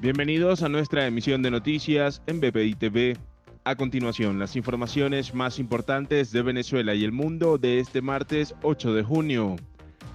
[0.00, 3.18] Bienvenidos a nuestra emisión de noticias en BPI TV.
[3.64, 8.94] A continuación, las informaciones más importantes de Venezuela y el mundo de este martes 8
[8.94, 9.56] de junio.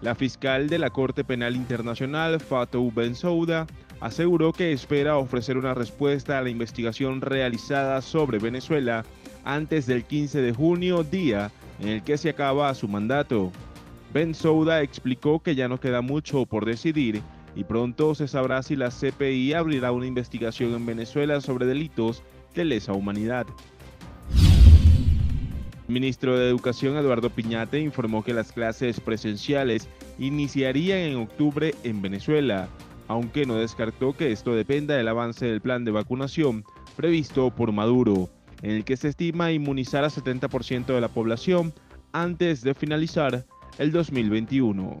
[0.00, 3.66] La fiscal de la Corte Penal Internacional, Fatou Bensouda,
[3.98, 9.04] aseguró que espera ofrecer una respuesta a la investigación realizada sobre Venezuela
[9.44, 13.50] antes del 15 de junio, día en el que se acaba su mandato.
[14.14, 17.20] Bensouda explicó que ya no queda mucho por decidir
[17.54, 22.22] y pronto se sabrá si la CPI abrirá una investigación en Venezuela sobre delitos
[22.54, 23.46] de lesa humanidad.
[25.88, 32.68] Ministro de Educación Eduardo Piñate informó que las clases presenciales iniciarían en octubre en Venezuela,
[33.08, 36.64] aunque no descartó que esto dependa del avance del plan de vacunación
[36.96, 38.30] previsto por Maduro,
[38.62, 41.74] en el que se estima inmunizar a 70% de la población
[42.12, 43.44] antes de finalizar
[43.78, 44.98] el 2021.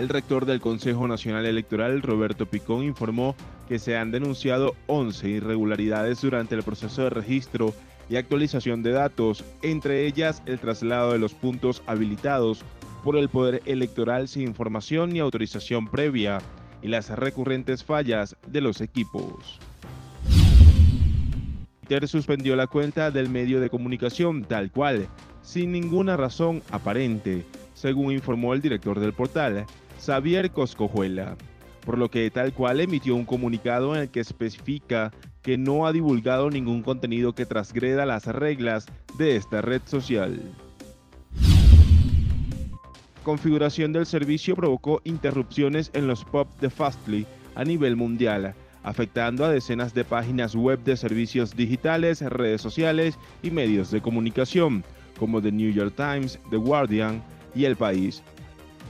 [0.00, 3.36] El rector del Consejo Nacional Electoral, Roberto Picón, informó
[3.68, 7.74] que se han denunciado 11 irregularidades durante el proceso de registro
[8.08, 12.64] y actualización de datos, entre ellas el traslado de los puntos habilitados
[13.04, 16.38] por el Poder Electoral sin información ni autorización previa
[16.80, 19.60] y las recurrentes fallas de los equipos.
[21.86, 25.08] Twitter suspendió la cuenta del medio de comunicación tal cual,
[25.42, 29.66] sin ninguna razón aparente, según informó el director del portal,
[30.00, 31.36] Xavier Coscojuela,
[31.84, 35.92] por lo que tal cual emitió un comunicado en el que especifica que no ha
[35.92, 38.86] divulgado ningún contenido que transgreda las reglas
[39.18, 40.40] de esta red social.
[43.22, 49.50] Configuración del servicio provocó interrupciones en los pop de Fastly a nivel mundial, afectando a
[49.50, 54.82] decenas de páginas web de servicios digitales, redes sociales y medios de comunicación,
[55.18, 57.22] como The New York Times, The Guardian
[57.54, 58.22] y El País,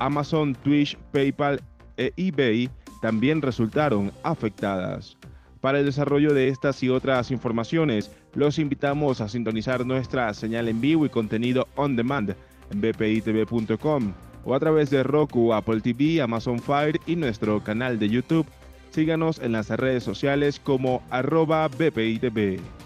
[0.00, 1.60] Amazon, Twitch, PayPal
[1.96, 2.68] e eBay
[3.00, 5.16] también resultaron afectadas.
[5.60, 10.80] Para el desarrollo de estas y otras informaciones, los invitamos a sintonizar nuestra señal en
[10.80, 12.34] vivo y contenido on demand
[12.70, 14.12] en bpitv.com
[14.44, 18.46] o a través de Roku, Apple TV, Amazon Fire y nuestro canal de YouTube.
[18.90, 22.79] Síganos en las redes sociales como arroba bpitv.